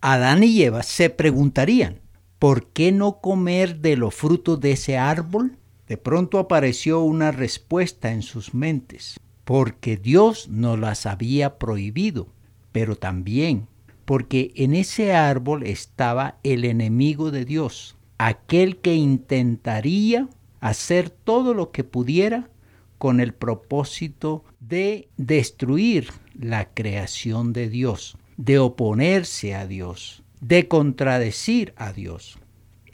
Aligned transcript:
Adán 0.00 0.42
y 0.42 0.62
Eva 0.62 0.82
se 0.82 1.10
preguntarían, 1.10 2.00
¿por 2.38 2.66
qué 2.68 2.92
no 2.92 3.20
comer 3.20 3.80
de 3.80 3.96
los 3.96 4.14
frutos 4.14 4.60
de 4.60 4.72
ese 4.72 4.96
árbol? 4.96 5.58
De 5.86 5.96
pronto 5.96 6.38
apareció 6.38 7.00
una 7.00 7.32
respuesta 7.32 8.12
en 8.12 8.22
sus 8.22 8.54
mentes, 8.54 9.18
porque 9.44 9.96
Dios 9.96 10.48
nos 10.48 10.78
las 10.78 11.06
había 11.06 11.58
prohibido, 11.58 12.28
pero 12.72 12.96
también 12.96 13.68
porque 14.10 14.50
en 14.56 14.74
ese 14.74 15.12
árbol 15.12 15.62
estaba 15.62 16.40
el 16.42 16.64
enemigo 16.64 17.30
de 17.30 17.44
Dios, 17.44 17.94
aquel 18.18 18.78
que 18.78 18.96
intentaría 18.96 20.28
hacer 20.58 21.10
todo 21.10 21.54
lo 21.54 21.70
que 21.70 21.84
pudiera 21.84 22.50
con 22.98 23.20
el 23.20 23.32
propósito 23.32 24.42
de 24.58 25.08
destruir 25.16 26.08
la 26.34 26.74
creación 26.74 27.52
de 27.52 27.68
Dios, 27.68 28.16
de 28.40 28.58
oponerse 28.58 29.54
a 29.54 29.66
Dios, 29.66 30.22
de 30.40 30.66
contradecir 30.66 31.74
a 31.76 31.92
Dios. 31.92 32.38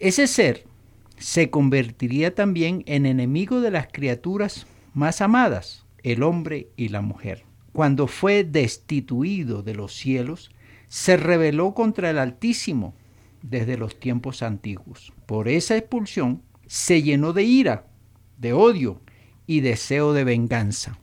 Ese 0.00 0.26
ser 0.26 0.64
se 1.18 1.50
convertiría 1.50 2.34
también 2.34 2.82
en 2.86 3.06
enemigo 3.06 3.60
de 3.60 3.70
las 3.70 3.86
criaturas 3.86 4.66
más 4.92 5.20
amadas, 5.20 5.86
el 6.02 6.24
hombre 6.24 6.70
y 6.76 6.88
la 6.88 7.00
mujer. 7.00 7.44
Cuando 7.72 8.08
fue 8.08 8.42
destituido 8.42 9.62
de 9.62 9.76
los 9.76 9.94
cielos, 9.94 10.50
se 10.88 11.16
rebeló 11.16 11.74
contra 11.74 12.10
el 12.10 12.18
Altísimo 12.18 12.96
desde 13.40 13.76
los 13.76 14.00
tiempos 14.00 14.42
antiguos. 14.42 15.12
Por 15.26 15.48
esa 15.48 15.76
expulsión 15.76 16.42
se 16.66 17.02
llenó 17.02 17.32
de 17.32 17.44
ira, 17.44 17.86
de 18.36 18.52
odio 18.52 19.00
y 19.46 19.60
deseo 19.60 20.12
de 20.12 20.24
venganza. 20.24 20.98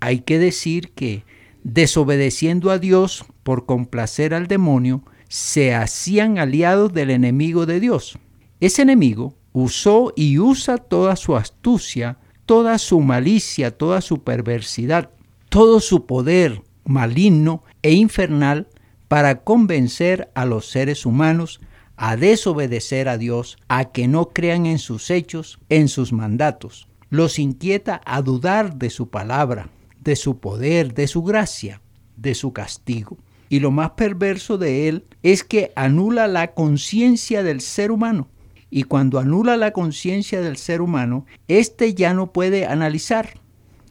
Hay 0.00 0.20
que 0.20 0.38
decir 0.38 0.90
que, 0.90 1.24
desobedeciendo 1.64 2.70
a 2.70 2.78
Dios 2.78 3.24
por 3.46 3.64
complacer 3.64 4.34
al 4.34 4.48
demonio, 4.48 5.04
se 5.28 5.72
hacían 5.72 6.36
aliados 6.36 6.92
del 6.92 7.10
enemigo 7.10 7.64
de 7.64 7.78
Dios. 7.78 8.18
Ese 8.58 8.82
enemigo 8.82 9.34
usó 9.52 10.12
y 10.16 10.40
usa 10.40 10.78
toda 10.78 11.14
su 11.14 11.36
astucia, 11.36 12.18
toda 12.44 12.76
su 12.78 12.98
malicia, 12.98 13.70
toda 13.70 14.00
su 14.00 14.24
perversidad, 14.24 15.10
todo 15.48 15.78
su 15.78 16.06
poder 16.06 16.60
maligno 16.84 17.62
e 17.82 17.92
infernal 17.92 18.66
para 19.06 19.44
convencer 19.44 20.28
a 20.34 20.44
los 20.44 20.68
seres 20.68 21.06
humanos 21.06 21.60
a 21.96 22.16
desobedecer 22.16 23.08
a 23.08 23.16
Dios, 23.16 23.58
a 23.68 23.92
que 23.92 24.08
no 24.08 24.30
crean 24.30 24.66
en 24.66 24.80
sus 24.80 25.08
hechos, 25.08 25.60
en 25.68 25.86
sus 25.86 26.12
mandatos. 26.12 26.88
Los 27.10 27.38
inquieta 27.38 28.00
a 28.06 28.22
dudar 28.22 28.74
de 28.74 28.90
su 28.90 29.08
palabra, 29.08 29.68
de 30.00 30.16
su 30.16 30.40
poder, 30.40 30.94
de 30.94 31.06
su 31.06 31.22
gracia, 31.22 31.80
de 32.16 32.34
su 32.34 32.52
castigo. 32.52 33.18
Y 33.48 33.60
lo 33.60 33.70
más 33.70 33.92
perverso 33.92 34.58
de 34.58 34.88
él 34.88 35.04
es 35.22 35.44
que 35.44 35.72
anula 35.76 36.26
la 36.28 36.54
conciencia 36.54 37.42
del 37.42 37.60
ser 37.60 37.90
humano. 37.90 38.28
Y 38.70 38.82
cuando 38.84 39.18
anula 39.18 39.56
la 39.56 39.72
conciencia 39.72 40.40
del 40.40 40.56
ser 40.56 40.80
humano, 40.80 41.24
éste 41.48 41.94
ya 41.94 42.14
no 42.14 42.32
puede 42.32 42.66
analizar, 42.66 43.40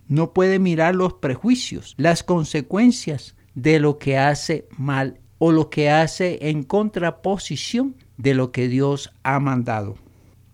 no 0.07 0.33
puede 0.33 0.59
mirar 0.59 0.95
los 0.95 1.13
prejuicios, 1.13 1.95
las 1.97 2.23
consecuencias 2.23 3.35
de 3.55 3.79
lo 3.79 3.97
que 3.97 4.17
hace 4.17 4.67
mal 4.77 5.19
o 5.37 5.51
lo 5.51 5.69
que 5.69 5.89
hace 5.89 6.49
en 6.49 6.63
contraposición 6.63 7.95
de 8.17 8.33
lo 8.33 8.51
que 8.51 8.67
Dios 8.67 9.13
ha 9.23 9.39
mandado. 9.39 9.95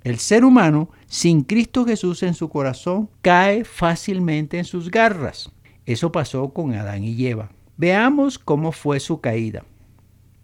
El 0.03 0.17
ser 0.17 0.45
humano, 0.45 0.89
sin 1.05 1.43
Cristo 1.43 1.85
Jesús 1.85 2.23
en 2.23 2.33
su 2.33 2.49
corazón, 2.49 3.09
cae 3.21 3.63
fácilmente 3.63 4.57
en 4.57 4.65
sus 4.65 4.89
garras. 4.89 5.51
Eso 5.85 6.11
pasó 6.11 6.49
con 6.49 6.73
Adán 6.73 7.03
y 7.03 7.27
Eva. 7.27 7.51
Veamos 7.81 8.37
cómo 8.37 8.71
fue 8.71 8.99
su 8.99 9.21
caída. 9.21 9.65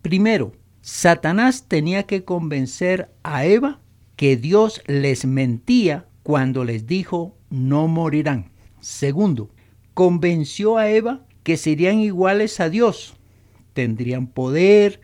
Primero, 0.01 0.53
Satanás 0.81 1.65
tenía 1.67 2.03
que 2.03 2.23
convencer 2.23 3.11
a 3.21 3.45
Eva 3.45 3.79
que 4.15 4.37
Dios 4.37 4.81
les 4.87 5.25
mentía 5.25 6.07
cuando 6.23 6.63
les 6.63 6.87
dijo 6.87 7.37
no 7.51 7.87
morirán. 7.87 8.49
Segundo, 8.79 9.51
convenció 9.93 10.77
a 10.77 10.89
Eva 10.89 11.27
que 11.43 11.57
serían 11.57 11.99
iguales 11.99 12.59
a 12.59 12.69
Dios 12.69 13.17
tendrían 13.77 14.25
poder, 14.25 15.01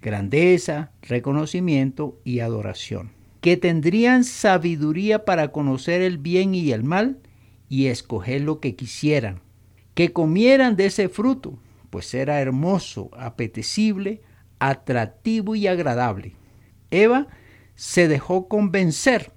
grandeza, 0.00 0.92
reconocimiento 1.02 2.20
y 2.22 2.38
adoración. 2.38 3.10
Que 3.40 3.56
tendrían 3.56 4.22
sabiduría 4.22 5.24
para 5.24 5.50
conocer 5.50 6.02
el 6.02 6.18
bien 6.18 6.54
y 6.54 6.70
el 6.70 6.84
mal 6.84 7.18
y 7.68 7.86
escoger 7.86 8.42
lo 8.42 8.60
que 8.60 8.76
quisieran. 8.76 9.40
Que 9.94 10.12
comieran 10.12 10.76
de 10.76 10.86
ese 10.86 11.08
fruto, 11.08 11.58
pues 11.92 12.14
era 12.14 12.40
hermoso, 12.40 13.10
apetecible, 13.12 14.22
atractivo 14.58 15.54
y 15.56 15.66
agradable. 15.66 16.36
Eva 16.90 17.28
se 17.74 18.08
dejó 18.08 18.48
convencer 18.48 19.30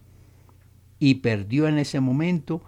y 0.97 1.16
perdió 1.16 1.67
en 1.67 1.79
ese 1.79 1.99
momento 1.99 2.63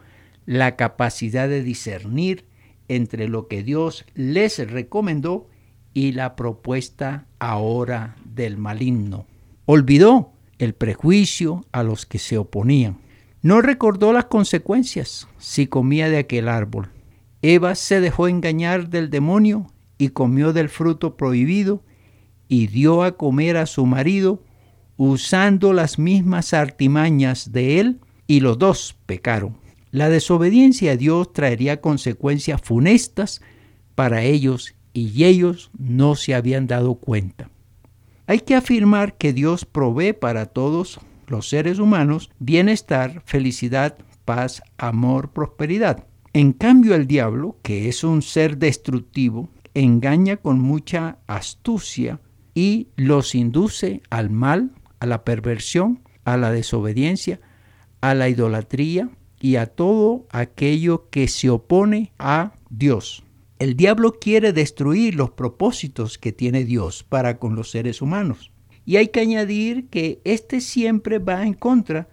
la 0.46 0.76
capacidad 0.76 1.48
de 1.48 1.64
discernir 1.64 2.44
entre 2.90 3.30
lo 3.30 3.48
que 3.48 3.64
Dios 3.64 4.06
les 4.14 4.60
recomendó 4.70 5.48
y 5.94 6.12
la 6.12 6.36
propuesta 6.36 7.26
ahora 7.40 8.18
del 8.26 8.58
maligno. 8.58 9.26
Olvidó 9.66 10.34
el 10.58 10.74
prejuicio 10.74 11.66
a 11.72 11.84
los 11.84 12.06
que 12.06 12.20
se 12.20 12.38
oponían. 12.38 12.98
No 13.42 13.62
recordó 13.62 14.12
las 14.12 14.26
consecuencias 14.26 15.30
si 15.38 15.68
comía 15.68 16.10
de 16.10 16.18
aquel 16.18 16.50
árbol. 16.50 16.90
Eva 17.42 17.74
se 17.76 18.02
dejó 18.02 18.28
engañar 18.28 18.90
del 18.90 19.10
demonio 19.10 19.72
y 19.98 20.10
comió 20.10 20.54
del 20.54 20.70
fruto 20.70 21.18
prohibido 21.18 21.84
y 22.48 22.68
dio 22.68 23.04
a 23.04 23.18
comer 23.18 23.58
a 23.58 23.66
su 23.66 23.86
marido 23.86 24.44
usando 24.96 25.74
las 25.74 26.00
mismas 26.00 26.54
artimañas 26.54 27.52
de 27.52 27.80
él 27.80 28.00
y 28.26 28.40
los 28.40 28.58
dos 28.58 28.96
pecaron. 29.06 29.58
La 29.92 30.10
desobediencia 30.10 30.94
a 30.94 30.98
Dios 30.98 31.32
traería 31.34 31.82
consecuencias 31.82 32.62
funestas 32.62 33.42
para 33.96 34.24
ellos 34.24 34.76
y 34.94 35.24
ellos 35.24 35.72
no 35.78 36.16
se 36.16 36.36
habían 36.36 36.68
dado 36.68 36.96
cuenta. 36.96 37.50
Hay 38.26 38.40
que 38.40 38.56
afirmar 38.56 39.18
que 39.18 39.32
Dios 39.32 39.64
provee 39.64 40.14
para 40.14 40.48
todos 40.48 41.00
los 41.28 41.48
seres 41.48 41.80
humanos 41.80 42.30
bienestar, 42.40 43.22
felicidad, 43.26 43.98
paz, 44.26 44.62
amor, 44.78 45.30
prosperidad. 45.32 46.06
En 46.34 46.52
cambio 46.52 46.94
el 46.94 47.08
diablo, 47.08 47.58
que 47.64 47.88
es 47.88 48.04
un 48.04 48.22
ser 48.22 48.58
destructivo, 48.58 49.50
engaña 49.82 50.38
con 50.38 50.60
mucha 50.60 51.20
astucia 51.28 52.20
y 52.56 52.88
los 52.96 53.36
induce 53.36 54.02
al 54.10 54.30
mal, 54.30 54.72
a 55.00 55.06
la 55.06 55.24
perversión, 55.24 56.02
a 56.26 56.38
la 56.38 56.52
desobediencia, 56.52 57.40
a 58.02 58.16
la 58.16 58.30
idolatría 58.30 59.10
y 59.40 59.58
a 59.58 59.68
todo 59.68 60.26
aquello 60.32 61.10
que 61.10 61.28
se 61.28 61.50
opone 61.50 62.12
a 62.18 62.54
Dios. 62.70 63.24
El 63.60 63.76
diablo 63.76 64.14
quiere 64.20 64.54
destruir 64.54 65.16
los 65.16 65.32
propósitos 65.32 66.18
que 66.18 66.32
tiene 66.32 66.64
Dios 66.64 67.04
para 67.04 67.38
con 67.38 67.56
los 67.56 67.70
seres 67.72 68.02
humanos. 68.02 68.52
Y 68.86 68.96
hay 68.96 69.10
que 69.10 69.20
añadir 69.20 69.90
que 69.90 70.22
éste 70.24 70.62
siempre 70.62 71.20
va 71.20 71.46
en 71.46 71.54
contra 71.54 72.08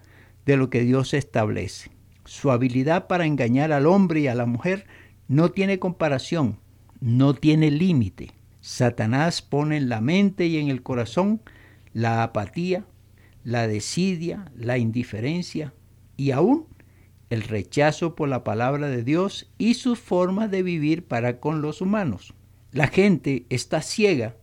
de 0.45 0.57
lo 0.57 0.69
que 0.69 0.81
Dios 0.81 1.13
establece. 1.13 1.91
Su 2.25 2.51
habilidad 2.51 3.07
para 3.07 3.25
engañar 3.25 3.71
al 3.71 3.87
hombre 3.87 4.21
y 4.21 4.27
a 4.27 4.35
la 4.35 4.45
mujer 4.45 4.85
no 5.27 5.49
tiene 5.49 5.79
comparación, 5.79 6.59
no 7.05 7.35
tiene 7.35 7.69
límite. 7.69 8.31
Satanás 8.61 9.43
pone 9.43 9.77
en 9.77 9.89
la 9.89 10.01
mente 10.01 10.47
y 10.47 10.57
en 10.57 10.69
el 10.69 10.81
corazón 10.81 11.39
la 11.93 12.23
apatía, 12.23 12.83
la 13.43 13.67
desidia, 13.67 14.51
la 14.57 14.79
indiferencia 14.79 15.71
y 16.17 16.31
aún 16.31 16.65
el 17.29 17.43
rechazo 17.43 18.15
por 18.15 18.27
la 18.27 18.43
palabra 18.43 18.87
de 18.87 19.03
Dios 19.03 19.51
y 19.59 19.75
sus 19.75 19.99
formas 19.99 20.49
de 20.49 20.63
vivir 20.63 21.05
para 21.05 21.39
con 21.39 21.61
los 21.61 21.79
humanos. 21.79 22.33
La 22.71 22.87
gente 22.87 23.45
está 23.51 23.83
ciega 23.83 24.35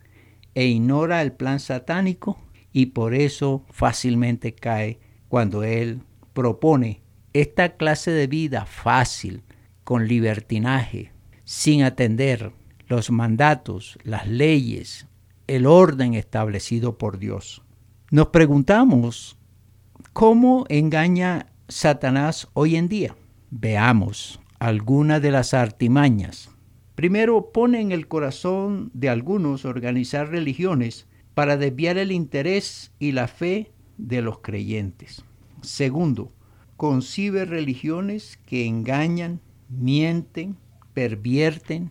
e 0.54 0.66
ignora 0.66 1.20
el 1.20 1.32
plan 1.32 1.58
satánico 1.58 2.38
y 2.72 2.86
por 2.86 3.12
eso 3.12 3.66
fácilmente 3.70 4.54
cae 4.54 5.00
cuando 5.26 5.64
él 5.64 6.02
propone 6.32 7.02
esta 7.32 7.76
clase 7.76 8.12
de 8.12 8.28
vida 8.28 8.66
fácil, 8.66 9.42
con 9.82 10.06
libertinaje, 10.06 11.11
sin 11.52 11.82
atender 11.82 12.50
los 12.88 13.10
mandatos, 13.10 13.98
las 14.04 14.26
leyes, 14.26 15.06
el 15.46 15.66
orden 15.66 16.14
establecido 16.14 16.96
por 16.96 17.18
Dios. 17.18 17.60
Nos 18.10 18.28
preguntamos, 18.28 19.36
¿cómo 20.14 20.64
engaña 20.70 21.52
Satanás 21.68 22.48
hoy 22.54 22.76
en 22.76 22.88
día? 22.88 23.16
Veamos 23.50 24.40
algunas 24.60 25.20
de 25.20 25.30
las 25.30 25.52
artimañas. 25.52 26.48
Primero, 26.94 27.52
pone 27.52 27.82
en 27.82 27.92
el 27.92 28.08
corazón 28.08 28.90
de 28.94 29.10
algunos 29.10 29.66
organizar 29.66 30.30
religiones 30.30 31.06
para 31.34 31.58
desviar 31.58 31.98
el 31.98 32.12
interés 32.12 32.92
y 32.98 33.12
la 33.12 33.28
fe 33.28 33.72
de 33.98 34.22
los 34.22 34.38
creyentes. 34.38 35.22
Segundo, 35.60 36.32
concibe 36.78 37.44
religiones 37.44 38.38
que 38.46 38.64
engañan, 38.64 39.42
mienten, 39.68 40.56
pervierten, 40.94 41.90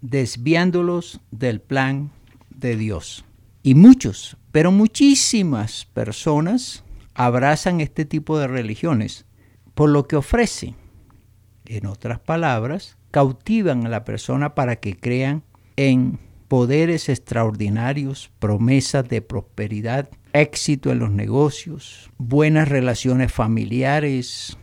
desviándolos 0.00 1.20
del 1.30 1.60
plan 1.60 2.10
de 2.50 2.76
Dios. 2.76 3.24
Y 3.62 3.74
muchos, 3.74 4.36
pero 4.52 4.72
muchísimas 4.72 5.84
personas 5.84 6.84
abrazan 7.14 7.80
este 7.80 8.04
tipo 8.04 8.38
de 8.38 8.46
religiones 8.46 9.26
por 9.74 9.90
lo 9.90 10.06
que 10.06 10.16
ofrece. 10.16 10.74
En 11.66 11.86
otras 11.86 12.18
palabras, 12.18 12.96
cautivan 13.10 13.86
a 13.86 13.88
la 13.88 14.04
persona 14.04 14.54
para 14.54 14.76
que 14.76 14.96
crean 14.96 15.44
en 15.76 16.18
poderes 16.48 17.08
extraordinarios, 17.08 18.30
promesas 18.40 19.08
de 19.08 19.22
prosperidad, 19.22 20.08
éxito 20.32 20.90
en 20.90 20.98
los 20.98 21.10
negocios, 21.10 22.10
buenas 22.18 22.68
relaciones 22.68 23.32
familiares, 23.32 24.58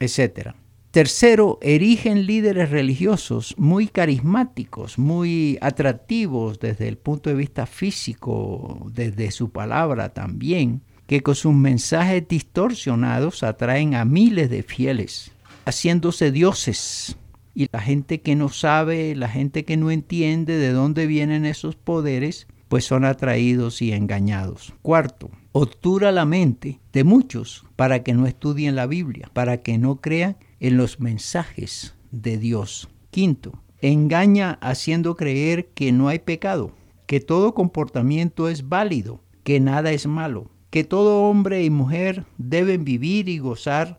etc. 0.00 0.54
Tercero, 0.90 1.60
erigen 1.62 2.26
líderes 2.26 2.70
religiosos 2.70 3.54
muy 3.56 3.86
carismáticos, 3.86 4.98
muy 4.98 5.56
atractivos 5.60 6.58
desde 6.58 6.88
el 6.88 6.98
punto 6.98 7.30
de 7.30 7.36
vista 7.36 7.66
físico, 7.66 8.90
desde 8.92 9.30
su 9.30 9.50
palabra 9.52 10.12
también, 10.12 10.82
que 11.06 11.20
con 11.20 11.36
sus 11.36 11.54
mensajes 11.54 12.26
distorsionados 12.26 13.44
atraen 13.44 13.94
a 13.94 14.04
miles 14.04 14.50
de 14.50 14.64
fieles, 14.64 15.30
haciéndose 15.64 16.32
dioses. 16.32 17.16
Y 17.54 17.68
la 17.70 17.80
gente 17.80 18.20
que 18.20 18.34
no 18.34 18.48
sabe, 18.48 19.14
la 19.14 19.28
gente 19.28 19.64
que 19.64 19.76
no 19.76 19.92
entiende 19.92 20.56
de 20.56 20.72
dónde 20.72 21.06
vienen 21.06 21.46
esos 21.46 21.76
poderes, 21.76 22.48
pues 22.66 22.84
son 22.84 23.04
atraídos 23.04 23.80
y 23.80 23.92
engañados. 23.92 24.74
Cuarto, 24.82 25.30
obtura 25.52 26.10
la 26.10 26.24
mente 26.24 26.80
de 26.92 27.04
muchos 27.04 27.64
para 27.76 28.02
que 28.02 28.12
no 28.12 28.26
estudien 28.26 28.74
la 28.74 28.88
Biblia, 28.88 29.30
para 29.32 29.58
que 29.58 29.78
no 29.78 30.00
crean 30.00 30.36
en 30.60 30.76
los 30.76 31.00
mensajes 31.00 31.94
de 32.10 32.38
Dios. 32.38 32.88
Quinto, 33.10 33.60
engaña 33.80 34.58
haciendo 34.60 35.16
creer 35.16 35.68
que 35.68 35.90
no 35.90 36.08
hay 36.08 36.20
pecado, 36.20 36.72
que 37.06 37.20
todo 37.20 37.54
comportamiento 37.54 38.48
es 38.48 38.68
válido, 38.68 39.20
que 39.42 39.58
nada 39.58 39.90
es 39.90 40.06
malo, 40.06 40.50
que 40.70 40.84
todo 40.84 41.22
hombre 41.22 41.64
y 41.64 41.70
mujer 41.70 42.24
deben 42.38 42.84
vivir 42.84 43.28
y 43.28 43.38
gozar 43.38 43.98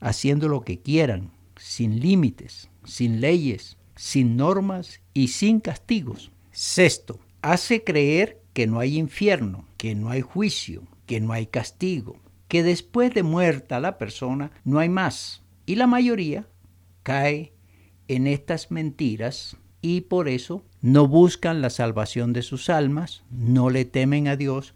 haciendo 0.00 0.48
lo 0.48 0.60
que 0.60 0.78
quieran, 0.78 1.30
sin 1.56 2.00
límites, 2.00 2.68
sin 2.84 3.20
leyes, 3.20 3.76
sin 3.96 4.36
normas 4.36 5.00
y 5.14 5.28
sin 5.28 5.60
castigos. 5.60 6.30
Sexto, 6.52 7.18
hace 7.40 7.82
creer 7.82 8.40
que 8.52 8.66
no 8.66 8.78
hay 8.78 8.98
infierno, 8.98 9.64
que 9.76 9.94
no 9.94 10.10
hay 10.10 10.20
juicio, 10.20 10.82
que 11.06 11.20
no 11.20 11.32
hay 11.32 11.46
castigo, 11.46 12.16
que 12.48 12.62
después 12.62 13.14
de 13.14 13.22
muerta 13.22 13.80
la 13.80 13.96
persona 13.96 14.52
no 14.64 14.78
hay 14.78 14.88
más, 14.88 15.41
y 15.66 15.76
la 15.76 15.86
mayoría 15.86 16.46
cae 17.02 17.52
en 18.08 18.26
estas 18.26 18.70
mentiras 18.70 19.56
y 19.80 20.02
por 20.02 20.28
eso 20.28 20.62
no 20.80 21.08
buscan 21.08 21.60
la 21.60 21.70
salvación 21.70 22.32
de 22.32 22.42
sus 22.42 22.70
almas, 22.70 23.24
no 23.30 23.70
le 23.70 23.84
temen 23.84 24.28
a 24.28 24.36
Dios, 24.36 24.74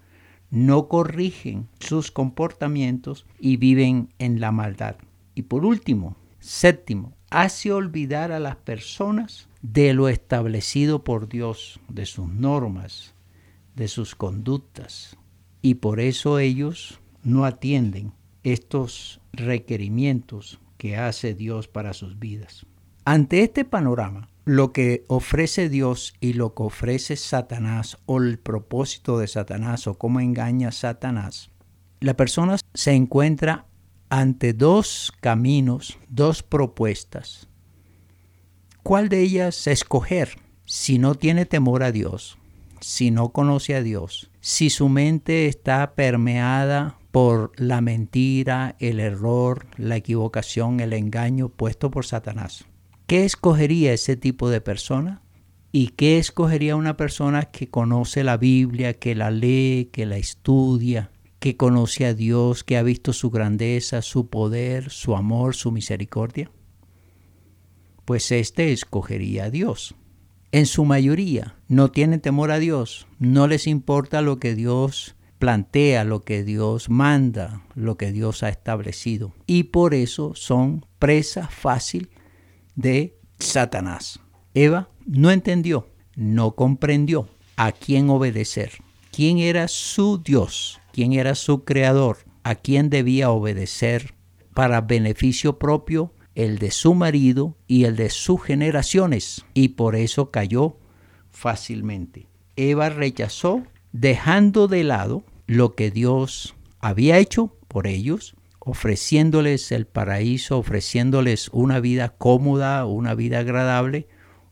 no 0.50 0.88
corrigen 0.88 1.68
sus 1.80 2.10
comportamientos 2.10 3.26
y 3.38 3.56
viven 3.56 4.12
en 4.18 4.40
la 4.40 4.52
maldad. 4.52 4.96
Y 5.34 5.42
por 5.42 5.64
último, 5.64 6.16
séptimo, 6.40 7.16
hace 7.30 7.72
olvidar 7.72 8.32
a 8.32 8.40
las 8.40 8.56
personas 8.56 9.48
de 9.62 9.92
lo 9.94 10.08
establecido 10.08 11.04
por 11.04 11.28
Dios, 11.28 11.80
de 11.88 12.06
sus 12.06 12.28
normas, 12.28 13.14
de 13.74 13.88
sus 13.88 14.14
conductas. 14.14 15.16
Y 15.62 15.74
por 15.74 16.00
eso 16.00 16.38
ellos 16.38 17.00
no 17.22 17.44
atienden 17.44 18.12
estos 18.44 19.20
requerimientos 19.32 20.60
que 20.76 20.96
hace 20.96 21.34
Dios 21.34 21.68
para 21.68 21.92
sus 21.92 22.18
vidas. 22.18 22.66
Ante 23.04 23.42
este 23.42 23.64
panorama, 23.64 24.28
lo 24.44 24.72
que 24.72 25.04
ofrece 25.08 25.68
Dios 25.68 26.14
y 26.20 26.34
lo 26.34 26.54
que 26.54 26.62
ofrece 26.62 27.16
Satanás 27.16 27.98
o 28.06 28.18
el 28.18 28.38
propósito 28.38 29.18
de 29.18 29.28
Satanás 29.28 29.86
o 29.86 29.98
cómo 29.98 30.20
engaña 30.20 30.72
Satanás, 30.72 31.50
la 32.00 32.14
persona 32.14 32.56
se 32.74 32.92
encuentra 32.92 33.66
ante 34.08 34.52
dos 34.52 35.12
caminos, 35.20 35.98
dos 36.08 36.42
propuestas. 36.42 37.48
¿Cuál 38.82 39.08
de 39.08 39.20
ellas 39.20 39.66
escoger 39.66 40.38
si 40.64 40.98
no 40.98 41.14
tiene 41.14 41.46
temor 41.46 41.82
a 41.82 41.90
Dios, 41.90 42.38
si 42.80 43.10
no 43.10 43.30
conoce 43.30 43.74
a 43.74 43.82
Dios, 43.82 44.30
si 44.40 44.70
su 44.70 44.88
mente 44.88 45.46
está 45.46 45.94
permeada 45.94 46.98
por 47.16 47.52
la 47.56 47.80
mentira, 47.80 48.76
el 48.78 49.00
error, 49.00 49.68
la 49.78 49.96
equivocación, 49.96 50.80
el 50.80 50.92
engaño 50.92 51.48
puesto 51.48 51.90
por 51.90 52.04
Satanás. 52.04 52.66
¿Qué 53.06 53.24
escogería 53.24 53.94
ese 53.94 54.16
tipo 54.16 54.50
de 54.50 54.60
persona? 54.60 55.22
¿Y 55.72 55.92
qué 55.96 56.18
escogería 56.18 56.76
una 56.76 56.98
persona 56.98 57.44
que 57.44 57.70
conoce 57.70 58.22
la 58.22 58.36
Biblia, 58.36 58.98
que 58.98 59.14
la 59.14 59.30
lee, 59.30 59.88
que 59.94 60.04
la 60.04 60.18
estudia, 60.18 61.10
que 61.38 61.56
conoce 61.56 62.04
a 62.04 62.12
Dios, 62.12 62.64
que 62.64 62.76
ha 62.76 62.82
visto 62.82 63.14
su 63.14 63.30
grandeza, 63.30 64.02
su 64.02 64.28
poder, 64.28 64.90
su 64.90 65.16
amor, 65.16 65.54
su 65.54 65.72
misericordia? 65.72 66.50
Pues 68.04 68.30
éste 68.30 68.74
escogería 68.74 69.44
a 69.44 69.50
Dios. 69.50 69.94
En 70.52 70.66
su 70.66 70.84
mayoría 70.84 71.56
no 71.66 71.90
tienen 71.90 72.20
temor 72.20 72.50
a 72.50 72.58
Dios, 72.58 73.06
no 73.18 73.48
les 73.48 73.66
importa 73.66 74.20
lo 74.20 74.38
que 74.38 74.54
Dios 74.54 75.16
plantea 75.46 76.02
lo 76.02 76.24
que 76.24 76.42
Dios 76.42 76.90
manda, 76.90 77.62
lo 77.76 77.96
que 77.96 78.10
Dios 78.10 78.42
ha 78.42 78.48
establecido. 78.48 79.32
Y 79.46 79.62
por 79.62 79.94
eso 79.94 80.32
son 80.34 80.84
presa 80.98 81.46
fácil 81.46 82.10
de 82.74 83.16
Satanás. 83.38 84.18
Eva 84.54 84.88
no 85.06 85.30
entendió, 85.30 85.86
no 86.16 86.56
comprendió 86.56 87.28
a 87.54 87.70
quién 87.70 88.10
obedecer, 88.10 88.72
quién 89.12 89.38
era 89.38 89.68
su 89.68 90.18
Dios, 90.18 90.80
quién 90.92 91.12
era 91.12 91.36
su 91.36 91.62
creador, 91.62 92.18
a 92.42 92.56
quién 92.56 92.90
debía 92.90 93.30
obedecer 93.30 94.14
para 94.52 94.80
beneficio 94.80 95.60
propio 95.60 96.12
el 96.34 96.58
de 96.58 96.72
su 96.72 96.92
marido 96.94 97.56
y 97.68 97.84
el 97.84 97.94
de 97.94 98.10
sus 98.10 98.42
generaciones, 98.42 99.44
y 99.54 99.68
por 99.68 99.94
eso 99.94 100.32
cayó 100.32 100.80
fácilmente. 101.30 102.26
Eva 102.56 102.88
rechazó 102.88 103.62
dejando 103.92 104.66
de 104.66 104.82
lado 104.82 105.22
lo 105.46 105.74
que 105.74 105.90
Dios 105.90 106.54
había 106.80 107.18
hecho 107.18 107.56
por 107.68 107.86
ellos, 107.86 108.34
ofreciéndoles 108.58 109.70
el 109.72 109.86
paraíso, 109.86 110.58
ofreciéndoles 110.58 111.48
una 111.52 111.80
vida 111.80 112.10
cómoda, 112.10 112.84
una 112.86 113.14
vida 113.14 113.40
agradable, 113.40 114.08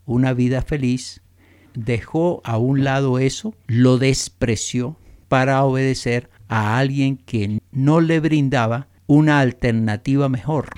una 0.06 0.32
vida 0.32 0.62
feliz, 0.62 1.23
dejó 1.75 2.41
a 2.44 2.58
un 2.58 2.85
lado 2.85 3.19
eso, 3.19 3.55
lo 3.67 3.99
despreció 3.99 4.96
para 5.29 5.64
obedecer 5.64 6.31
a 6.49 6.79
alguien 6.79 7.17
que 7.17 7.60
no 7.72 8.01
le 8.01 8.20
brindaba 8.20 8.89
una 9.06 9.41
alternativa 9.41 10.29
mejor. 10.29 10.69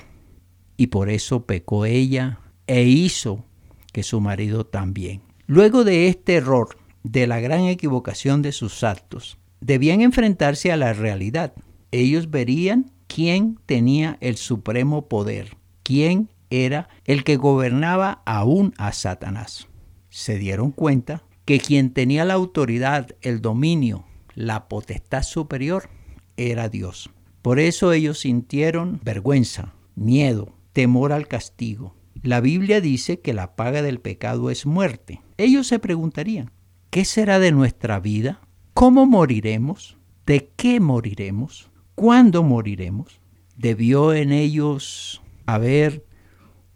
Y 0.75 0.87
por 0.87 1.09
eso 1.09 1.45
pecó 1.45 1.85
ella 1.85 2.39
e 2.65 2.83
hizo 2.83 3.45
que 3.93 4.03
su 4.03 4.21
marido 4.21 4.65
también. 4.65 5.21
Luego 5.45 5.83
de 5.83 6.07
este 6.07 6.35
error, 6.35 6.77
de 7.03 7.27
la 7.27 7.39
gran 7.39 7.65
equivocación 7.65 8.41
de 8.41 8.51
sus 8.51 8.83
actos, 8.83 9.37
debían 9.61 10.01
enfrentarse 10.01 10.71
a 10.71 10.77
la 10.77 10.93
realidad. 10.93 11.53
Ellos 11.91 12.29
verían 12.29 12.91
quién 13.07 13.59
tenía 13.65 14.17
el 14.21 14.37
supremo 14.37 15.07
poder, 15.07 15.57
quién 15.83 16.29
era 16.49 16.89
el 17.05 17.23
que 17.23 17.37
gobernaba 17.37 18.21
aún 18.25 18.73
a 18.77 18.91
Satanás. 18.91 19.67
Se 20.09 20.37
dieron 20.37 20.71
cuenta 20.71 21.23
que 21.45 21.59
quien 21.59 21.91
tenía 21.91 22.25
la 22.25 22.33
autoridad, 22.33 23.15
el 23.21 23.41
dominio, 23.41 24.05
la 24.35 24.67
potestad 24.67 25.23
superior 25.23 25.89
era 26.35 26.69
Dios. 26.69 27.09
Por 27.41 27.59
eso 27.59 27.93
ellos 27.93 28.19
sintieron 28.19 28.99
vergüenza, 29.03 29.73
miedo, 29.95 30.53
temor 30.73 31.13
al 31.13 31.27
castigo. 31.27 31.95
La 32.21 32.41
Biblia 32.41 32.81
dice 32.81 33.19
que 33.19 33.33
la 33.33 33.55
paga 33.55 33.81
del 33.81 33.99
pecado 33.99 34.49
es 34.49 34.65
muerte. 34.65 35.21
Ellos 35.37 35.67
se 35.67 35.79
preguntarían, 35.79 36.51
¿qué 36.89 37.05
será 37.05 37.39
de 37.39 37.51
nuestra 37.51 37.99
vida? 37.99 38.41
¿Cómo 38.77 39.07
moriremos? 39.07 39.97
¿De 40.27 40.51
qué 40.55 40.79
moriremos? 40.79 41.71
¿Cuándo 41.95 42.43
moriremos? 42.43 43.19
Debió 43.55 44.13
en 44.13 44.31
ellos 44.31 45.23
haber 45.47 46.05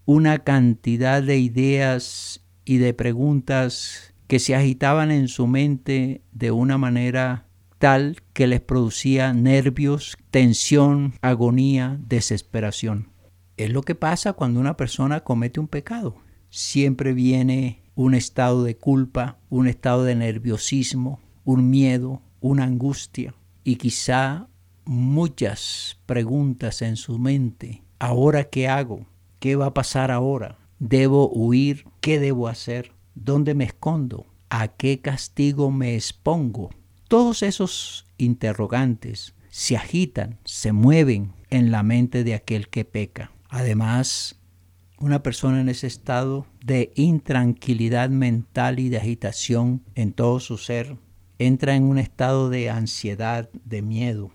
una 0.05 0.39
cantidad 0.39 1.21
de 1.21 1.37
ideas 1.37 2.43
y 2.65 2.79
de 2.79 2.95
preguntas 2.95 4.15
que 4.25 4.39
se 4.39 4.55
agitaban 4.55 5.11
en 5.11 5.27
su 5.27 5.45
mente 5.45 6.23
de 6.31 6.49
una 6.49 6.79
manera 6.79 7.45
tal 7.77 8.17
que 8.33 8.47
les 8.47 8.61
producía 8.61 9.31
nervios, 9.33 10.17
tensión, 10.31 11.13
agonía, 11.21 11.99
desesperación. 12.07 13.09
Es 13.57 13.69
lo 13.69 13.83
que 13.83 13.93
pasa 13.93 14.33
cuando 14.33 14.59
una 14.59 14.75
persona 14.75 15.19
comete 15.19 15.59
un 15.59 15.67
pecado. 15.67 16.15
Siempre 16.49 17.13
viene 17.13 17.83
un 17.93 18.15
estado 18.15 18.63
de 18.63 18.75
culpa, 18.75 19.37
un 19.51 19.67
estado 19.67 20.03
de 20.03 20.15
nerviosismo, 20.15 21.19
un 21.43 21.69
miedo, 21.69 22.21
una 22.39 22.63
angustia 22.63 23.33
y 23.63 23.75
quizá 23.75 24.47
muchas 24.85 25.99
preguntas 26.05 26.81
en 26.81 26.95
su 26.95 27.19
mente. 27.19 27.83
¿Ahora 27.99 28.45
qué 28.45 28.67
hago? 28.67 29.05
¿Qué 29.39 29.55
va 29.55 29.67
a 29.67 29.73
pasar 29.73 30.11
ahora? 30.11 30.57
¿Debo 30.79 31.29
huir? 31.29 31.85
¿Qué 31.99 32.19
debo 32.19 32.47
hacer? 32.47 32.93
¿Dónde 33.15 33.53
me 33.53 33.65
escondo? 33.65 34.25
¿A 34.49 34.69
qué 34.69 34.99
castigo 34.99 35.71
me 35.71 35.95
expongo? 35.95 36.71
Todos 37.07 37.43
esos 37.43 38.07
interrogantes 38.17 39.35
se 39.49 39.75
agitan, 39.75 40.39
se 40.45 40.71
mueven 40.71 41.33
en 41.49 41.71
la 41.71 41.83
mente 41.83 42.23
de 42.23 42.33
aquel 42.33 42.69
que 42.69 42.85
peca. 42.85 43.31
Además, 43.49 44.39
una 44.97 45.21
persona 45.23 45.61
en 45.61 45.69
ese 45.69 45.87
estado 45.87 46.47
de 46.63 46.91
intranquilidad 46.95 48.09
mental 48.09 48.79
y 48.79 48.89
de 48.89 48.97
agitación 48.97 49.83
en 49.95 50.13
todo 50.13 50.39
su 50.39 50.57
ser 50.57 50.97
entra 51.47 51.75
en 51.75 51.83
un 51.83 51.97
estado 51.97 52.49
de 52.49 52.69
ansiedad, 52.69 53.49
de 53.65 53.81
miedo, 53.81 54.29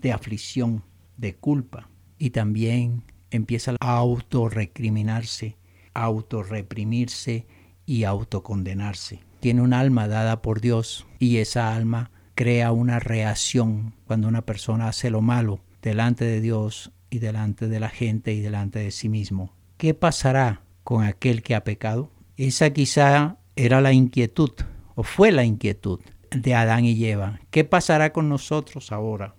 de 0.00 0.12
aflicción, 0.12 0.84
de 1.16 1.34
culpa 1.34 1.90
y 2.16 2.30
también 2.30 3.02
empieza 3.30 3.74
a 3.80 3.96
autorrecriminarse, 3.96 5.56
autorreprimirse 5.94 7.46
y 7.86 8.04
autocondenarse. 8.04 9.20
Tiene 9.40 9.62
un 9.62 9.72
alma 9.72 10.06
dada 10.06 10.42
por 10.42 10.60
Dios 10.60 11.06
y 11.18 11.38
esa 11.38 11.74
alma 11.74 12.12
crea 12.36 12.70
una 12.70 13.00
reacción 13.00 13.94
cuando 14.06 14.28
una 14.28 14.42
persona 14.42 14.88
hace 14.88 15.10
lo 15.10 15.22
malo 15.22 15.60
delante 15.82 16.24
de 16.24 16.40
Dios 16.40 16.92
y 17.10 17.18
delante 17.18 17.66
de 17.66 17.80
la 17.80 17.88
gente 17.88 18.32
y 18.32 18.40
delante 18.40 18.78
de 18.78 18.92
sí 18.92 19.08
mismo. 19.08 19.52
¿Qué 19.76 19.92
pasará 19.92 20.62
con 20.84 21.04
aquel 21.04 21.42
que 21.42 21.56
ha 21.56 21.64
pecado? 21.64 22.12
Esa 22.36 22.70
quizá 22.70 23.38
era 23.56 23.80
la 23.80 23.92
inquietud 23.92 24.52
o 24.94 25.02
fue 25.02 25.32
la 25.32 25.44
inquietud 25.44 26.00
de 26.34 26.54
Adán 26.54 26.84
y 26.84 27.04
Eva. 27.04 27.40
¿Qué 27.50 27.64
pasará 27.64 28.12
con 28.12 28.28
nosotros 28.28 28.92
ahora? 28.92 29.34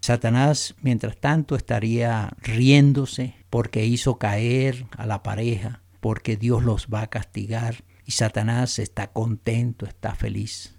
Satanás, 0.00 0.74
mientras 0.82 1.16
tanto, 1.16 1.56
estaría 1.56 2.36
riéndose 2.42 3.36
porque 3.48 3.86
hizo 3.86 4.18
caer 4.18 4.86
a 4.96 5.06
la 5.06 5.22
pareja, 5.22 5.82
porque 6.00 6.36
Dios 6.36 6.62
los 6.62 6.88
va 6.92 7.02
a 7.02 7.06
castigar 7.06 7.84
y 8.04 8.12
Satanás 8.12 8.78
está 8.78 9.12
contento, 9.12 9.86
está 9.86 10.14
feliz. 10.14 10.76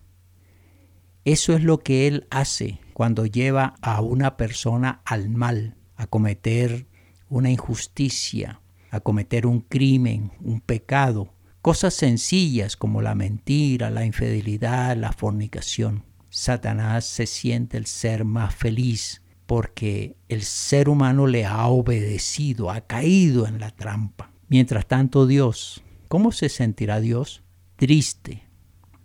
Eso 1.23 1.53
es 1.53 1.63
lo 1.63 1.79
que 1.79 2.07
él 2.07 2.27
hace 2.29 2.79
cuando 2.93 3.25
lleva 3.25 3.75
a 3.81 4.01
una 4.01 4.37
persona 4.37 5.01
al 5.05 5.29
mal, 5.29 5.75
a 5.95 6.05
cometer 6.05 6.85
una 7.29 7.49
injusticia, 7.49 8.61
a 8.91 8.99
cometer 8.99 9.47
un 9.47 9.61
crimen, 9.61 10.31
un 10.39 10.61
pecado, 10.61 11.33
cosas 11.65 11.95
sencillas 11.95 12.77
como 12.77 13.01
la 13.01 13.15
mentira, 13.15 13.89
la 13.89 14.05
infidelidad, 14.05 14.95
la 14.95 15.11
fornicación. 15.11 16.03
Satanás 16.29 17.05
se 17.05 17.25
siente 17.25 17.75
el 17.77 17.87
ser 17.87 18.23
más 18.23 18.53
feliz 18.53 19.23
porque 19.47 20.15
el 20.29 20.43
ser 20.43 20.89
humano 20.89 21.25
le 21.25 21.43
ha 21.43 21.65
obedecido, 21.65 22.69
ha 22.69 22.81
caído 22.81 23.47
en 23.47 23.59
la 23.59 23.71
trampa. 23.71 24.29
Mientras 24.47 24.85
tanto 24.85 25.25
Dios, 25.25 25.81
¿cómo 26.07 26.31
se 26.31 26.49
sentirá 26.49 26.99
Dios? 26.99 27.41
Triste, 27.77 28.43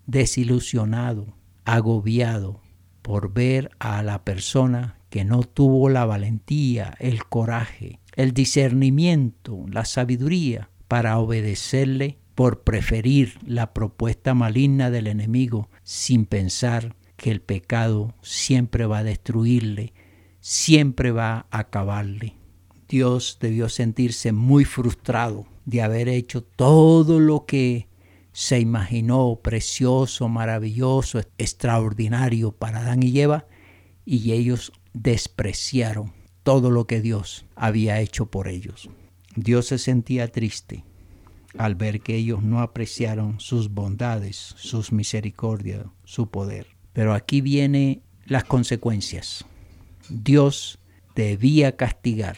desilusionado, 0.04 1.38
agobiado 1.64 2.60
por 3.00 3.32
ver 3.32 3.70
a 3.78 4.02
la 4.02 4.22
persona 4.22 4.98
que 5.08 5.24
no 5.24 5.44
tuvo 5.44 5.88
la 5.88 6.04
valentía, 6.04 6.94
el 6.98 7.24
coraje, 7.24 8.00
el 8.16 8.34
discernimiento, 8.34 9.64
la 9.70 9.86
sabiduría 9.86 10.68
para 10.88 11.18
obedecerle 11.18 12.19
por 12.34 12.62
preferir 12.62 13.38
la 13.44 13.72
propuesta 13.72 14.34
maligna 14.34 14.90
del 14.90 15.06
enemigo 15.06 15.68
sin 15.82 16.26
pensar 16.26 16.96
que 17.16 17.30
el 17.30 17.42
pecado 17.42 18.14
siempre 18.22 18.86
va 18.86 18.98
a 18.98 19.04
destruirle, 19.04 19.92
siempre 20.40 21.10
va 21.10 21.46
a 21.50 21.58
acabarle. 21.58 22.36
Dios 22.88 23.38
debió 23.40 23.68
sentirse 23.68 24.32
muy 24.32 24.64
frustrado 24.64 25.46
de 25.64 25.82
haber 25.82 26.08
hecho 26.08 26.42
todo 26.42 27.20
lo 27.20 27.44
que 27.44 27.88
se 28.32 28.58
imaginó 28.58 29.40
precioso, 29.42 30.28
maravilloso, 30.28 31.20
extraordinario 31.36 32.52
para 32.52 32.80
Adán 32.80 33.02
y 33.02 33.20
Eva, 33.20 33.46
y 34.04 34.32
ellos 34.32 34.72
despreciaron 34.92 36.12
todo 36.42 36.70
lo 36.70 36.86
que 36.86 37.00
Dios 37.00 37.44
había 37.54 38.00
hecho 38.00 38.30
por 38.30 38.48
ellos. 38.48 38.88
Dios 39.36 39.66
se 39.66 39.78
sentía 39.78 40.28
triste 40.28 40.84
al 41.58 41.74
ver 41.74 42.00
que 42.00 42.16
ellos 42.16 42.42
no 42.42 42.60
apreciaron 42.60 43.40
sus 43.40 43.70
bondades, 43.70 44.54
sus 44.56 44.92
misericordias, 44.92 45.86
su 46.04 46.30
poder. 46.30 46.66
Pero 46.92 47.14
aquí 47.14 47.40
vienen 47.40 48.02
las 48.26 48.44
consecuencias. 48.44 49.44
Dios 50.08 50.78
debía 51.14 51.76
castigar, 51.76 52.36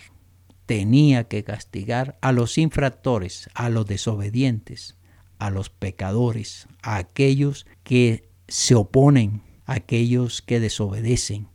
tenía 0.66 1.24
que 1.24 1.44
castigar 1.44 2.18
a 2.20 2.32
los 2.32 2.58
infractores, 2.58 3.50
a 3.54 3.68
los 3.68 3.86
desobedientes, 3.86 4.96
a 5.38 5.50
los 5.50 5.70
pecadores, 5.70 6.68
a 6.82 6.96
aquellos 6.96 7.66
que 7.82 8.28
se 8.48 8.74
oponen, 8.74 9.42
a 9.66 9.74
aquellos 9.74 10.42
que 10.42 10.60
desobedecen, 10.60 11.48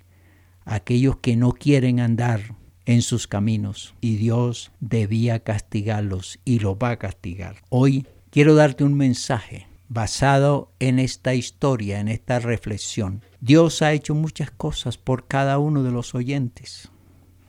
a 0.65 0.75
aquellos 0.75 1.17
que 1.17 1.35
no 1.35 1.53
quieren 1.53 1.99
andar 1.99 2.55
en 2.87 3.01
sus 3.01 3.27
caminos 3.27 3.93
y 3.99 4.15
Dios 4.15 4.71
debía 4.79 5.41
castigarlos 5.41 6.39
y 6.45 6.59
lo 6.59 6.77
va 6.77 6.91
a 6.91 6.97
castigar. 6.97 7.57
Hoy 7.69 8.07
quiero 8.31 8.55
darte 8.55 8.85
un 8.85 8.95
mensaje 8.95 9.67
basado 9.89 10.71
en 10.79 10.97
esta 10.97 11.35
historia, 11.35 11.99
en 11.99 12.07
esta 12.07 12.39
reflexión. 12.39 13.21
Dios 13.41 13.81
ha 13.81 13.91
hecho 13.91 14.15
muchas 14.15 14.51
cosas 14.51 14.97
por 14.97 15.27
cada 15.27 15.59
uno 15.59 15.83
de 15.83 15.91
los 15.91 16.15
oyentes. 16.15 16.89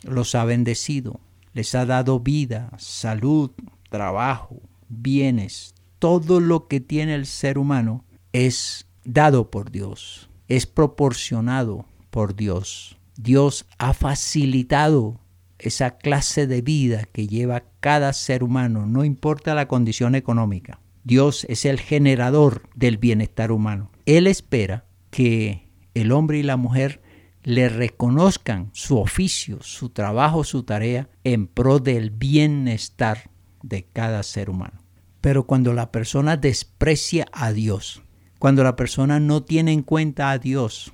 Los 0.02 0.34
ha 0.34 0.44
bendecido, 0.44 1.20
les 1.52 1.74
ha 1.76 1.86
dado 1.86 2.18
vida, 2.18 2.72
salud, 2.76 3.52
trabajo, 3.90 4.60
bienes, 4.88 5.72
todo 6.00 6.40
lo 6.40 6.66
que 6.66 6.80
tiene 6.80 7.14
el 7.14 7.26
ser 7.26 7.58
humano 7.58 8.04
es 8.32 8.86
dado 9.04 9.52
por 9.52 9.70
Dios, 9.70 10.30
es 10.48 10.66
proporcionado 10.66 11.86
por 12.10 12.34
Dios. 12.34 12.96
Dios 13.16 13.66
ha 13.78 13.94
facilitado 13.94 15.20
esa 15.58 15.98
clase 15.98 16.46
de 16.46 16.62
vida 16.62 17.04
que 17.12 17.26
lleva 17.26 17.64
cada 17.80 18.12
ser 18.12 18.42
humano, 18.42 18.86
no 18.86 19.04
importa 19.04 19.54
la 19.54 19.68
condición 19.68 20.14
económica. 20.14 20.80
Dios 21.04 21.46
es 21.48 21.64
el 21.64 21.80
generador 21.80 22.68
del 22.74 22.98
bienestar 22.98 23.50
humano. 23.50 23.90
Él 24.06 24.26
espera 24.26 24.84
que 25.10 25.68
el 25.94 26.12
hombre 26.12 26.38
y 26.38 26.42
la 26.42 26.56
mujer 26.56 27.00
le 27.42 27.68
reconozcan 27.68 28.70
su 28.72 28.98
oficio, 28.98 29.58
su 29.62 29.88
trabajo, 29.88 30.44
su 30.44 30.64
tarea 30.64 31.08
en 31.24 31.46
pro 31.46 31.78
del 31.78 32.10
bienestar 32.10 33.30
de 33.62 33.84
cada 33.84 34.22
ser 34.22 34.50
humano. 34.50 34.82
Pero 35.20 35.46
cuando 35.46 35.72
la 35.72 35.90
persona 35.90 36.36
desprecia 36.36 37.26
a 37.32 37.52
Dios, 37.52 38.02
cuando 38.38 38.62
la 38.62 38.76
persona 38.76 39.18
no 39.18 39.42
tiene 39.42 39.72
en 39.72 39.82
cuenta 39.82 40.30
a 40.30 40.38
Dios 40.38 40.92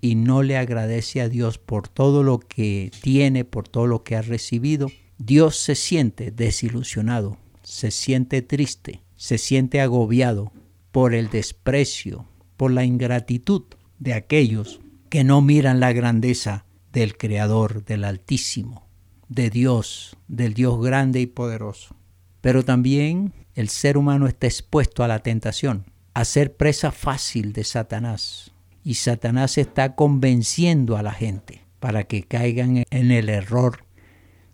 y 0.00 0.14
no 0.14 0.42
le 0.42 0.56
agradece 0.56 1.20
a 1.20 1.28
Dios 1.28 1.58
por 1.58 1.88
todo 1.88 2.22
lo 2.22 2.38
que 2.38 2.90
tiene, 3.00 3.44
por 3.44 3.68
todo 3.68 3.86
lo 3.86 4.02
que 4.02 4.16
ha 4.16 4.22
recibido, 4.22 4.90
Dios 5.18 5.56
se 5.56 5.74
siente 5.74 6.30
desilusionado, 6.30 7.38
se 7.62 7.90
siente 7.90 8.42
triste, 8.42 9.02
se 9.16 9.38
siente 9.38 9.80
agobiado 9.80 10.52
por 10.92 11.14
el 11.14 11.30
desprecio, 11.30 12.26
por 12.56 12.70
la 12.70 12.84
ingratitud 12.84 13.62
de 13.98 14.14
aquellos 14.14 14.80
que 15.08 15.24
no 15.24 15.40
miran 15.40 15.80
la 15.80 15.92
grandeza 15.92 16.66
del 16.92 17.16
Creador, 17.16 17.84
del 17.84 18.04
Altísimo, 18.04 18.86
de 19.28 19.50
Dios, 19.50 20.16
del 20.28 20.54
Dios 20.54 20.80
grande 20.82 21.20
y 21.20 21.26
poderoso. 21.26 21.96
Pero 22.40 22.64
también 22.64 23.32
el 23.54 23.68
ser 23.68 23.96
humano 23.96 24.26
está 24.26 24.46
expuesto 24.46 25.02
a 25.02 25.08
la 25.08 25.20
tentación, 25.20 25.86
a 26.14 26.24
ser 26.24 26.56
presa 26.56 26.92
fácil 26.92 27.52
de 27.52 27.64
Satanás. 27.64 28.52
Y 28.86 28.94
Satanás 28.94 29.58
está 29.58 29.96
convenciendo 29.96 30.96
a 30.96 31.02
la 31.02 31.10
gente 31.10 31.66
para 31.80 32.04
que 32.04 32.22
caigan 32.22 32.84
en 32.88 33.10
el 33.10 33.28
error 33.28 33.84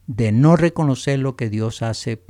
de 0.06 0.32
no 0.32 0.56
reconocer 0.56 1.18
lo 1.18 1.36
que 1.36 1.50
Dios 1.50 1.82
hace 1.82 2.24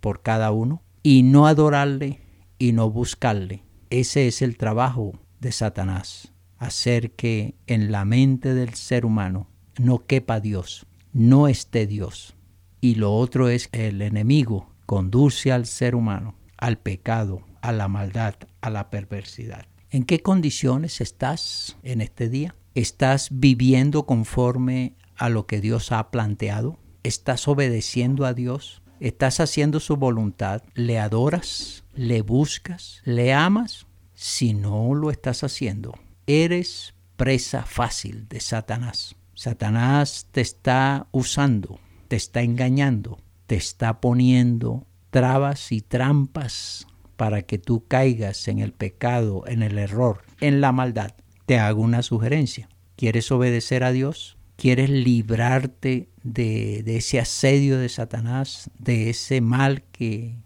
por 0.00 0.20
cada 0.20 0.50
uno 0.50 0.82
y 1.02 1.22
no 1.22 1.46
adorarle 1.46 2.20
y 2.58 2.72
no 2.72 2.90
buscarle. 2.90 3.62
Ese 3.88 4.26
es 4.26 4.42
el 4.42 4.58
trabajo 4.58 5.18
de 5.40 5.50
Satanás, 5.50 6.34
hacer 6.58 7.12
que 7.12 7.54
en 7.66 7.90
la 7.90 8.04
mente 8.04 8.52
del 8.52 8.74
ser 8.74 9.06
humano 9.06 9.48
no 9.78 10.04
quepa 10.04 10.40
Dios, 10.40 10.84
no 11.14 11.48
esté 11.48 11.86
Dios. 11.86 12.36
Y 12.82 12.96
lo 12.96 13.14
otro 13.14 13.48
es 13.48 13.70
el 13.72 14.02
enemigo 14.02 14.74
conduce 14.84 15.52
al 15.52 15.64
ser 15.64 15.94
humano 15.94 16.34
al 16.58 16.76
pecado, 16.76 17.46
a 17.62 17.72
la 17.72 17.88
maldad, 17.88 18.34
a 18.60 18.68
la 18.68 18.90
perversidad. 18.90 19.64
¿En 19.96 20.04
qué 20.04 20.20
condiciones 20.20 21.00
estás 21.00 21.78
en 21.82 22.02
este 22.02 22.28
día? 22.28 22.54
¿Estás 22.74 23.28
viviendo 23.30 24.04
conforme 24.04 24.94
a 25.16 25.30
lo 25.30 25.46
que 25.46 25.62
Dios 25.62 25.90
ha 25.90 26.10
planteado? 26.10 26.78
¿Estás 27.02 27.48
obedeciendo 27.48 28.26
a 28.26 28.34
Dios? 28.34 28.82
¿Estás 29.00 29.40
haciendo 29.40 29.80
su 29.80 29.96
voluntad? 29.96 30.62
¿Le 30.74 30.98
adoras? 30.98 31.82
¿Le 31.94 32.20
buscas? 32.20 33.00
¿Le 33.04 33.32
amas? 33.32 33.86
Si 34.12 34.52
no 34.52 34.92
lo 34.92 35.10
estás 35.10 35.42
haciendo, 35.42 35.98
eres 36.26 36.92
presa 37.16 37.62
fácil 37.62 38.28
de 38.28 38.40
Satanás. 38.40 39.16
Satanás 39.32 40.28
te 40.30 40.42
está 40.42 41.06
usando, 41.10 41.80
te 42.08 42.16
está 42.16 42.42
engañando, 42.42 43.18
te 43.46 43.56
está 43.56 44.02
poniendo 44.02 44.86
trabas 45.08 45.72
y 45.72 45.80
trampas 45.80 46.86
para 47.16 47.42
que 47.42 47.58
tú 47.58 47.84
caigas 47.86 48.48
en 48.48 48.58
el 48.58 48.72
pecado, 48.72 49.44
en 49.46 49.62
el 49.62 49.78
error, 49.78 50.22
en 50.40 50.60
la 50.60 50.72
maldad. 50.72 51.12
te 51.46 51.58
hago 51.58 51.80
una 51.82 52.02
sugerencia. 52.02 52.68
¿Quieres 52.96 53.30
obedecer 53.30 53.84
a 53.84 53.92
Dios? 53.92 54.36
¿Quieres 54.56 54.90
librarte 54.90 56.08
de, 56.22 56.82
ese 56.86 57.20
asedio 57.20 57.78
de 57.78 57.88
Satanás, 57.88 58.70
de 58.78 59.10
ese 59.10 59.40
mal 59.40 59.82
que, 59.92 60.36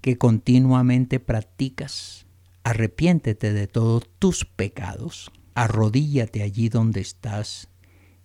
que 0.00 0.16
continuamente 0.16 1.20
practicas? 1.20 2.26
Arrepiéntete 2.62 3.52
de 3.52 3.66
todos 3.66 4.08
tus 4.18 4.44
pecados. 4.44 5.30
Arrodíllate 5.54 6.42
allí 6.42 6.68
donde 6.68 7.00
estás 7.00 7.68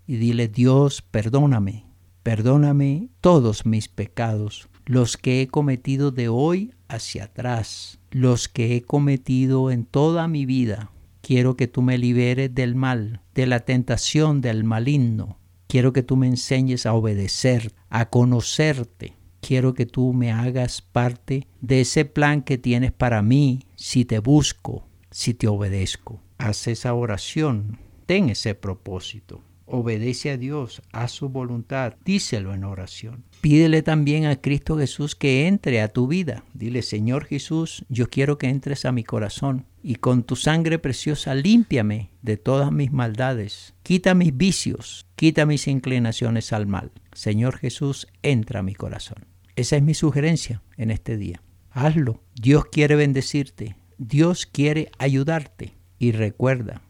y 0.07 0.17
dile, 0.17 0.47
Dios, 0.47 1.01
perdóname, 1.01 1.85
perdóname 2.21 3.09
todos 3.21 3.65
mis 3.65 3.87
pecados, 3.87 4.69
los 4.85 5.17
que 5.17 5.41
he 5.41 5.47
cometido 5.47 6.11
de 6.11 6.29
hoy 6.29 6.74
hacia 6.87 7.25
atrás, 7.25 7.99
los 8.11 8.47
que 8.47 8.75
he 8.75 8.81
cometido 8.81 9.71
en 9.71 9.85
toda 9.85 10.27
mi 10.27 10.45
vida. 10.45 10.91
Quiero 11.21 11.55
que 11.55 11.67
tú 11.67 11.81
me 11.81 11.97
liberes 11.97 12.53
del 12.53 12.75
mal, 12.75 13.21
de 13.33 13.47
la 13.47 13.61
tentación 13.61 14.41
del 14.41 14.63
maligno. 14.63 15.39
Quiero 15.67 15.93
que 15.93 16.03
tú 16.03 16.17
me 16.17 16.27
enseñes 16.27 16.85
a 16.85 16.93
obedecer, 16.93 17.73
a 17.89 18.09
conocerte. 18.09 19.15
Quiero 19.41 19.73
que 19.73 19.85
tú 19.85 20.13
me 20.13 20.31
hagas 20.31 20.81
parte 20.81 21.47
de 21.61 21.81
ese 21.81 22.05
plan 22.05 22.41
que 22.41 22.57
tienes 22.57 22.91
para 22.91 23.21
mí 23.21 23.65
si 23.75 24.05
te 24.05 24.19
busco, 24.19 24.87
si 25.11 25.33
te 25.33 25.47
obedezco. 25.47 26.21
Haz 26.37 26.67
esa 26.67 26.93
oración, 26.93 27.79
ten 28.05 28.29
ese 28.29 28.55
propósito 28.55 29.41
obedece 29.65 30.31
a 30.31 30.37
Dios, 30.37 30.81
a 30.91 31.07
su 31.07 31.29
voluntad, 31.29 31.95
díselo 32.05 32.53
en 32.53 32.63
oración. 32.63 33.25
Pídele 33.41 33.81
también 33.81 34.25
a 34.25 34.35
Cristo 34.35 34.77
Jesús 34.77 35.15
que 35.15 35.47
entre 35.47 35.81
a 35.81 35.89
tu 35.89 36.07
vida. 36.07 36.43
Dile, 36.53 36.81
Señor 36.81 37.25
Jesús, 37.25 37.85
yo 37.89 38.09
quiero 38.09 38.37
que 38.37 38.47
entres 38.47 38.85
a 38.85 38.91
mi 38.91 39.03
corazón 39.03 39.65
y 39.83 39.95
con 39.95 40.23
tu 40.23 40.35
sangre 40.35 40.79
preciosa 40.79 41.35
límpiame 41.35 42.09
de 42.21 42.37
todas 42.37 42.71
mis 42.71 42.91
maldades. 42.91 43.75
Quita 43.83 44.15
mis 44.15 44.35
vicios, 44.35 45.05
quita 45.15 45.45
mis 45.45 45.67
inclinaciones 45.67 46.53
al 46.53 46.67
mal. 46.67 46.91
Señor 47.13 47.57
Jesús, 47.57 48.07
entra 48.23 48.61
a 48.61 48.63
mi 48.63 48.73
corazón. 48.73 49.25
Esa 49.55 49.77
es 49.77 49.83
mi 49.83 49.93
sugerencia 49.93 50.61
en 50.77 50.91
este 50.91 51.17
día. 51.17 51.41
Hazlo. 51.71 52.21
Dios 52.33 52.65
quiere 52.65 52.95
bendecirte. 52.95 53.75
Dios 53.97 54.45
quiere 54.45 54.89
ayudarte. 54.97 55.73
Y 55.97 56.11
recuerda, 56.11 56.81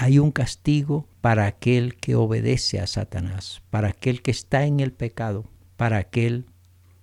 hay 0.00 0.20
un 0.20 0.30
castigo 0.30 1.08
para 1.20 1.46
aquel 1.46 1.96
que 1.96 2.14
obedece 2.14 2.78
a 2.78 2.86
Satanás, 2.86 3.62
para 3.68 3.88
aquel 3.88 4.22
que 4.22 4.30
está 4.30 4.64
en 4.64 4.78
el 4.78 4.92
pecado, 4.92 5.44
para 5.76 5.98
aquel 5.98 6.46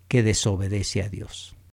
que 0.08 0.24
desobedece 0.24 1.04
a 1.04 1.10
Dios. 1.10 1.55